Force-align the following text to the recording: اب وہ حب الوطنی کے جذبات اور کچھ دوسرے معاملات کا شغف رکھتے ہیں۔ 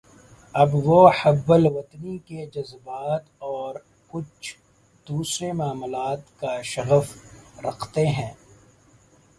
اب 0.53 0.69
وہ 0.73 1.09
حب 1.21 1.53
الوطنی 1.53 2.17
کے 2.17 2.45
جذبات 2.45 3.23
اور 3.37 3.75
کچھ 4.07 4.57
دوسرے 5.07 5.51
معاملات 5.51 6.39
کا 6.39 6.61
شغف 6.61 7.15
رکھتے 7.65 8.07
ہیں۔ 8.07 8.31